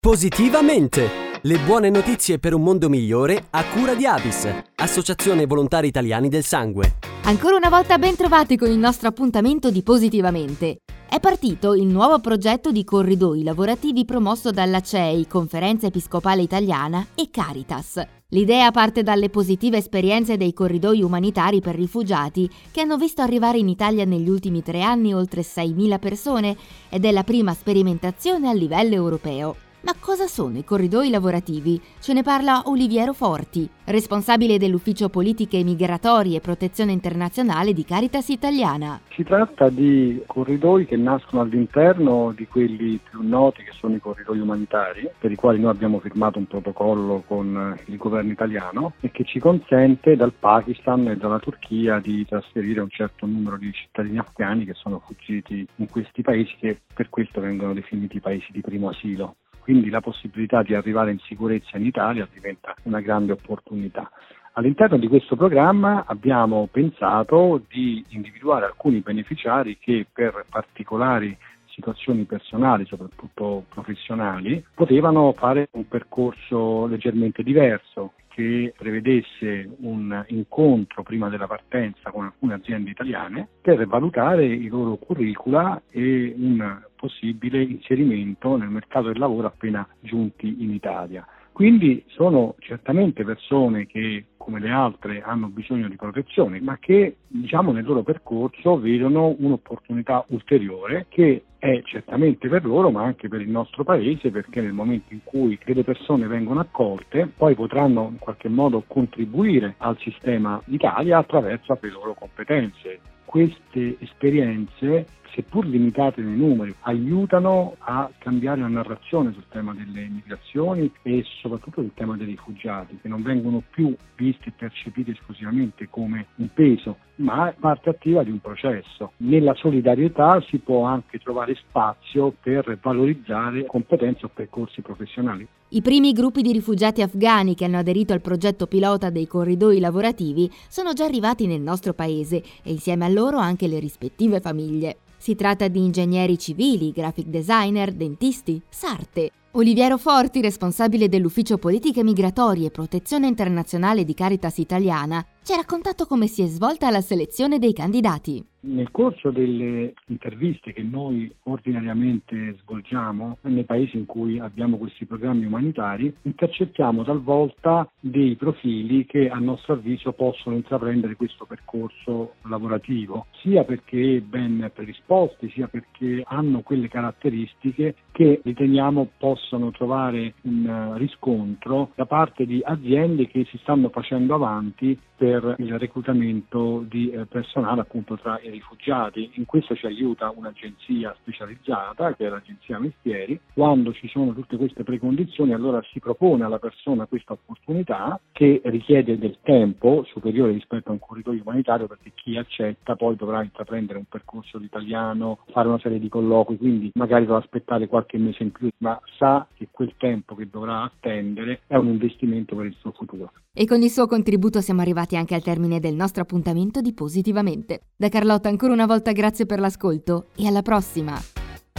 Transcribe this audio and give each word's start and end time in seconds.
Positivamente! 0.00 1.08
Le 1.42 1.58
buone 1.58 1.90
notizie 1.90 2.38
per 2.38 2.54
un 2.54 2.62
mondo 2.62 2.88
migliore 2.88 3.46
a 3.50 3.64
cura 3.64 3.96
di 3.96 4.06
Avis, 4.06 4.48
Associazione 4.76 5.44
Volontari 5.44 5.88
Italiani 5.88 6.28
del 6.28 6.44
Sangue. 6.44 6.98
Ancora 7.24 7.56
una 7.56 7.68
volta 7.68 7.98
ben 7.98 8.14
trovati 8.14 8.56
con 8.56 8.70
il 8.70 8.78
nostro 8.78 9.08
appuntamento 9.08 9.72
di 9.72 9.82
Positivamente. 9.82 10.82
È 11.08 11.18
partito 11.18 11.74
il 11.74 11.86
nuovo 11.86 12.20
progetto 12.20 12.70
di 12.70 12.84
corridoi 12.84 13.42
lavorativi 13.42 14.04
promosso 14.04 14.52
dalla 14.52 14.80
CEI, 14.80 15.26
Conferenza 15.26 15.88
Episcopale 15.88 16.42
Italiana, 16.42 17.04
e 17.16 17.28
Caritas. 17.28 18.00
L'idea 18.28 18.70
parte 18.70 19.02
dalle 19.02 19.30
positive 19.30 19.78
esperienze 19.78 20.36
dei 20.36 20.52
corridoi 20.52 21.02
umanitari 21.02 21.60
per 21.60 21.74
rifugiati 21.74 22.48
che 22.70 22.82
hanno 22.82 22.98
visto 22.98 23.20
arrivare 23.20 23.58
in 23.58 23.68
Italia 23.68 24.04
negli 24.04 24.28
ultimi 24.28 24.62
tre 24.62 24.80
anni 24.82 25.12
oltre 25.12 25.40
6.000 25.40 25.98
persone 25.98 26.56
ed 26.88 27.04
è 27.04 27.10
la 27.10 27.24
prima 27.24 27.52
sperimentazione 27.52 28.48
a 28.48 28.52
livello 28.52 28.94
europeo. 28.94 29.56
Ma 29.80 29.94
cosa 30.00 30.26
sono 30.26 30.58
i 30.58 30.64
corridoi 30.64 31.08
lavorativi? 31.08 31.80
Ce 32.00 32.12
ne 32.12 32.24
parla 32.24 32.62
Oliviero 32.64 33.12
Forti, 33.12 33.68
responsabile 33.84 34.58
dell'Ufficio 34.58 35.08
Politiche 35.08 35.62
Migratorie 35.62 36.38
e 36.38 36.40
Protezione 36.40 36.90
Internazionale 36.90 37.72
di 37.72 37.84
Caritas 37.84 38.28
Italiana. 38.30 38.98
Si 39.10 39.22
tratta 39.22 39.68
di 39.68 40.20
corridoi 40.26 40.84
che 40.84 40.96
nascono 40.96 41.42
all'interno 41.42 42.32
di 42.34 42.48
quelli 42.48 42.98
più 43.08 43.22
noti 43.22 43.62
che 43.62 43.70
sono 43.70 43.94
i 43.94 44.00
corridoi 44.00 44.40
umanitari, 44.40 45.08
per 45.16 45.30
i 45.30 45.36
quali 45.36 45.60
noi 45.60 45.70
abbiamo 45.70 46.00
firmato 46.00 46.38
un 46.38 46.48
protocollo 46.48 47.22
con 47.24 47.78
il 47.84 47.96
governo 47.96 48.32
italiano 48.32 48.94
e 49.00 49.12
che 49.12 49.22
ci 49.22 49.38
consente 49.38 50.16
dal 50.16 50.32
Pakistan 50.32 51.06
e 51.06 51.16
dalla 51.16 51.38
Turchia 51.38 52.00
di 52.00 52.26
trasferire 52.26 52.80
un 52.80 52.90
certo 52.90 53.26
numero 53.26 53.56
di 53.56 53.72
cittadini 53.72 54.18
afghani 54.18 54.64
che 54.64 54.74
sono 54.74 55.00
fuggiti 55.06 55.64
in 55.76 55.88
questi 55.88 56.22
paesi 56.22 56.56
che 56.58 56.80
per 56.92 57.08
questo 57.10 57.40
vengono 57.40 57.74
definiti 57.74 58.18
paesi 58.18 58.48
di 58.50 58.60
primo 58.60 58.88
asilo 58.88 59.36
quindi 59.68 59.90
la 59.90 60.00
possibilità 60.00 60.62
di 60.62 60.74
arrivare 60.74 61.10
in 61.10 61.18
sicurezza 61.18 61.76
in 61.76 61.84
Italia 61.84 62.26
diventa 62.32 62.74
una 62.84 63.02
grande 63.02 63.32
opportunità. 63.32 64.10
All'interno 64.54 64.96
di 64.96 65.06
questo 65.08 65.36
programma 65.36 66.04
abbiamo 66.06 66.66
pensato 66.72 67.60
di 67.68 68.02
individuare 68.08 68.64
alcuni 68.64 69.00
beneficiari 69.00 69.76
che 69.78 70.06
per 70.10 70.46
particolari 70.48 71.36
situazioni 71.66 72.24
personali, 72.24 72.86
soprattutto 72.86 73.64
professionali, 73.68 74.64
potevano 74.72 75.34
fare 75.34 75.68
un 75.72 75.86
percorso 75.86 76.86
leggermente 76.86 77.42
diverso 77.42 78.12
che 78.38 78.72
prevedesse 78.78 79.68
un 79.80 80.24
incontro 80.28 81.02
prima 81.02 81.28
della 81.28 81.48
partenza 81.48 82.12
con 82.12 82.26
alcune 82.26 82.54
aziende 82.54 82.90
italiane 82.90 83.48
per 83.60 83.84
valutare 83.88 84.46
i 84.46 84.68
loro 84.68 84.94
curricula 84.94 85.82
e 85.90 86.32
un 86.36 86.80
possibile 86.94 87.60
inserimento 87.60 88.56
nel 88.56 88.68
mercato 88.68 89.08
del 89.08 89.18
lavoro 89.18 89.48
appena 89.48 89.84
giunti 89.98 90.62
in 90.62 90.70
Italia. 90.70 91.26
Quindi 91.58 92.04
sono 92.06 92.54
certamente 92.60 93.24
persone 93.24 93.86
che, 93.86 94.26
come 94.36 94.60
le 94.60 94.70
altre, 94.70 95.22
hanno 95.22 95.48
bisogno 95.48 95.88
di 95.88 95.96
protezione, 95.96 96.60
ma 96.60 96.78
che 96.78 97.16
diciamo, 97.26 97.72
nel 97.72 97.84
loro 97.84 98.04
percorso 98.04 98.78
vedono 98.78 99.34
un'opportunità 99.36 100.24
ulteriore 100.28 101.06
che 101.08 101.46
è 101.58 101.82
certamente 101.82 102.48
per 102.48 102.64
loro, 102.64 102.92
ma 102.92 103.02
anche 103.02 103.26
per 103.26 103.40
il 103.40 103.50
nostro 103.50 103.82
Paese, 103.82 104.30
perché 104.30 104.60
nel 104.60 104.72
momento 104.72 105.12
in 105.12 105.24
cui 105.24 105.58
delle 105.64 105.82
persone 105.82 106.28
vengono 106.28 106.60
accolte, 106.60 107.26
poi 107.26 107.56
potranno 107.56 108.06
in 108.08 108.18
qualche 108.20 108.48
modo 108.48 108.84
contribuire 108.86 109.74
al 109.78 109.98
sistema 109.98 110.62
Italia 110.66 111.18
attraverso 111.18 111.76
le 111.80 111.90
loro 111.90 112.14
competenze. 112.14 113.00
Queste 113.28 113.98
esperienze 114.00 115.04
seppur 115.34 115.66
limitate 115.66 116.22
nei 116.22 116.34
numeri, 116.34 116.74
aiutano 116.80 117.76
a 117.80 118.10
cambiare 118.16 118.62
la 118.62 118.68
narrazione 118.68 119.32
sul 119.32 119.44
tema 119.50 119.74
delle 119.74 120.08
migrazioni 120.08 120.90
e 121.02 121.22
soprattutto 121.42 121.82
sul 121.82 121.92
tema 121.92 122.16
dei 122.16 122.24
rifugiati, 122.24 122.98
che 123.02 123.08
non 123.08 123.20
vengono 123.20 123.62
più 123.68 123.94
visti 124.16 124.48
e 124.48 124.52
percepiti 124.56 125.10
esclusivamente 125.10 125.88
come 125.90 126.28
un 126.36 126.48
peso, 126.54 126.96
ma 127.16 127.54
parte 127.60 127.90
attiva 127.90 128.22
di 128.22 128.30
un 128.30 128.40
processo. 128.40 129.12
Nella 129.18 129.54
solidarietà 129.54 130.40
si 130.48 130.56
può 130.58 130.84
anche 130.84 131.18
trovare 131.18 131.54
spazio 131.54 132.34
per 132.40 132.78
valorizzare 132.80 133.66
competenze 133.66 134.24
o 134.24 134.30
percorsi 134.32 134.80
professionali. 134.80 135.46
I 135.70 135.82
primi 135.82 136.12
gruppi 136.12 136.40
di 136.40 136.52
rifugiati 136.52 137.02
afghani 137.02 137.54
che 137.54 137.66
hanno 137.66 137.76
aderito 137.76 138.14
al 138.14 138.22
progetto 138.22 138.66
pilota 138.66 139.10
dei 139.10 139.26
corridoi 139.26 139.80
lavorativi 139.80 140.50
sono 140.66 140.94
già 140.94 141.04
arrivati 141.04 141.46
nel 141.46 141.60
nostro 141.60 141.92
paese 141.92 142.42
e 142.62 142.70
insieme 142.70 143.04
a 143.04 143.08
loro 143.08 143.36
anche 143.36 143.66
le 143.66 143.78
rispettive 143.78 144.40
famiglie. 144.40 145.00
Si 145.18 145.34
tratta 145.34 145.68
di 145.68 145.80
ingegneri 145.80 146.38
civili, 146.38 146.90
graphic 146.90 147.26
designer, 147.26 147.92
dentisti, 147.92 148.62
sarte. 148.66 149.30
Oliviero 149.52 149.96
Forti, 149.96 150.42
responsabile 150.42 151.08
dell'Ufficio 151.08 151.56
Politiche 151.56 152.04
Migratorie 152.04 152.66
e 152.66 152.70
Protezione 152.70 153.28
Internazionale 153.28 154.04
di 154.04 154.12
Caritas 154.12 154.58
Italiana, 154.58 155.24
ci 155.42 155.54
ha 155.54 155.56
raccontato 155.56 156.04
come 156.04 156.26
si 156.26 156.42
è 156.42 156.46
svolta 156.46 156.90
la 156.90 157.00
selezione 157.00 157.58
dei 157.58 157.72
candidati. 157.72 158.44
Nel 158.60 158.90
corso 158.90 159.30
delle 159.30 159.94
interviste 160.08 160.74
che 160.74 160.82
noi 160.82 161.32
ordinariamente 161.44 162.56
svolgiamo 162.60 163.38
nei 163.42 163.64
paesi 163.64 163.96
in 163.96 164.04
cui 164.04 164.38
abbiamo 164.38 164.76
questi 164.76 165.06
programmi 165.06 165.46
umanitari, 165.46 166.12
intercettiamo 166.22 167.02
talvolta 167.04 167.90
dei 167.98 168.34
profili 168.34 169.06
che 169.06 169.30
a 169.30 169.38
nostro 169.38 169.74
avviso 169.74 170.12
possono 170.12 170.56
intraprendere 170.56 171.16
questo 171.16 171.46
percorso 171.46 172.34
lavorativo, 172.42 173.26
sia 173.40 173.64
perché 173.64 174.20
ben 174.20 174.70
predisposti, 174.74 175.48
sia 175.50 175.68
perché 175.68 176.22
hanno 176.26 176.60
quelle 176.60 176.88
caratteristiche 176.88 177.94
che 178.12 178.40
riteniamo 178.42 179.12
possano 179.38 179.70
trovare 179.70 180.34
un 180.42 180.94
riscontro 180.96 181.90
da 181.94 182.06
parte 182.06 182.44
di 182.44 182.60
aziende 182.64 183.28
che 183.28 183.46
si 183.48 183.56
stanno 183.58 183.88
facendo 183.88 184.34
avanti 184.34 184.98
per 185.18 185.56
il 185.58 185.76
reclutamento 185.78 186.84
di 186.88 187.10
eh, 187.10 187.26
personale 187.26 187.80
appunto 187.80 188.16
tra 188.16 188.40
i 188.40 188.50
rifugiati. 188.50 189.32
In 189.34 189.46
questo 189.46 189.74
ci 189.74 189.86
aiuta 189.86 190.32
un'agenzia 190.34 191.14
specializzata 191.20 192.14
che 192.14 192.26
è 192.26 192.28
l'agenzia 192.28 192.78
Mestieri. 192.78 193.38
Quando 193.52 193.92
ci 193.92 194.06
sono 194.08 194.32
tutte 194.32 194.56
queste 194.56 194.84
precondizioni 194.84 195.52
allora 195.52 195.82
si 195.90 195.98
propone 195.98 196.44
alla 196.44 196.60
persona 196.60 197.06
questa 197.06 197.32
opportunità 197.32 198.20
che 198.30 198.60
richiede 198.66 199.18
del 199.18 199.38
tempo 199.42 200.04
superiore 200.06 200.52
rispetto 200.52 200.90
a 200.90 200.92
un 200.92 201.00
corridoio 201.00 201.42
umanitario 201.42 201.88
perché 201.88 202.12
chi 202.14 202.36
accetta 202.36 202.94
poi 202.94 203.16
dovrà 203.16 203.42
intraprendere 203.42 203.98
un 203.98 204.06
percorso 204.08 204.58
di 204.58 204.66
italiano, 204.66 205.38
fare 205.50 205.66
una 205.66 205.80
serie 205.80 205.98
di 205.98 206.08
colloqui, 206.08 206.58
quindi 206.58 206.92
magari 206.94 207.24
dovrà 207.24 207.40
aspettare 207.40 207.88
qualche 207.88 208.18
mese 208.18 208.44
in 208.44 208.52
più, 208.52 208.68
ma 208.78 209.00
sa 209.28 209.46
che 209.54 209.68
quel 209.70 209.94
tempo 209.98 210.34
che 210.34 210.48
dovrà 210.50 210.82
attendere 210.82 211.60
è 211.66 211.76
un 211.76 211.88
investimento 211.88 212.56
per 212.56 212.66
il 212.66 212.76
suo 212.80 212.92
futuro. 212.92 213.32
E 213.52 213.66
con 213.66 213.82
il 213.82 213.90
suo 213.90 214.06
contributo 214.06 214.60
siamo 214.60 214.80
arrivati 214.80 215.16
anche 215.16 215.34
al 215.34 215.42
termine 215.42 215.80
del 215.80 215.94
nostro 215.94 216.22
appuntamento 216.22 216.80
di 216.80 216.94
Positivamente. 216.94 217.80
Da 217.96 218.08
Carlotta 218.08 218.48
ancora 218.48 218.72
una 218.72 218.86
volta 218.86 219.12
grazie 219.12 219.46
per 219.46 219.60
l'ascolto 219.60 220.28
e 220.36 220.46
alla 220.46 220.62
prossima! 220.62 221.18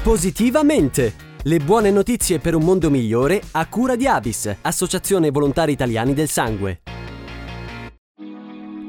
Positivamente! 0.02 1.28
Le 1.44 1.60
buone 1.60 1.90
notizie 1.90 2.40
per 2.40 2.54
un 2.54 2.64
mondo 2.64 2.90
migliore 2.90 3.42
a 3.52 3.68
cura 3.68 3.96
di 3.96 4.06
Avis, 4.06 4.58
Associazione 4.62 5.32
Volontari 5.32 5.72
Italiani 5.72 6.14
del 6.14 6.28
Sangue. 6.28 6.82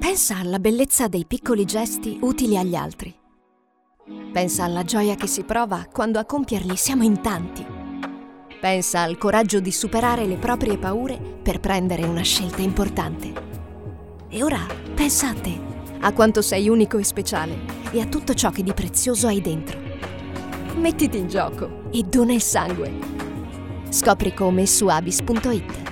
Pensa 0.00 0.38
alla 0.38 0.58
bellezza 0.58 1.06
dei 1.06 1.24
piccoli 1.26 1.64
gesti 1.64 2.18
utili 2.22 2.56
agli 2.56 2.74
altri. 2.74 3.14
Pensa 4.32 4.64
alla 4.64 4.82
gioia 4.82 5.14
che 5.14 5.28
si 5.28 5.44
prova 5.44 5.86
quando 5.92 6.18
a 6.18 6.24
compierli 6.24 6.74
siamo 6.74 7.04
in 7.04 7.20
tanti 7.20 7.69
Pensa 8.60 9.00
al 9.00 9.16
coraggio 9.16 9.58
di 9.58 9.72
superare 9.72 10.26
le 10.26 10.36
proprie 10.36 10.76
paure 10.76 11.18
per 11.18 11.60
prendere 11.60 12.02
una 12.02 12.20
scelta 12.20 12.60
importante. 12.60 13.32
E 14.28 14.42
ora 14.42 14.66
pensa 14.94 15.30
a 15.30 15.32
te, 15.32 15.58
a 16.00 16.12
quanto 16.12 16.42
sei 16.42 16.68
unico 16.68 16.98
e 16.98 17.04
speciale 17.04 17.56
e 17.90 18.02
a 18.02 18.06
tutto 18.06 18.34
ciò 18.34 18.50
che 18.50 18.62
di 18.62 18.74
prezioso 18.74 19.28
hai 19.28 19.40
dentro. 19.40 19.78
Mettiti 20.76 21.16
in 21.16 21.28
gioco 21.28 21.84
e 21.90 22.02
dona 22.02 22.34
il 22.34 22.42
sangue. 22.42 22.92
Scopri 23.88 24.34
come 24.34 24.66
su 24.66 24.88
abis.it. 24.88 25.89